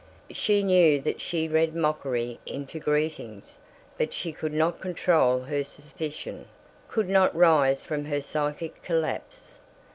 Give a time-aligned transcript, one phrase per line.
[0.31, 3.59] She knew that she read mockery into greetings
[3.99, 6.47] but she could not control her suspicion,
[6.87, 9.59] could not rise from her psychic collapse.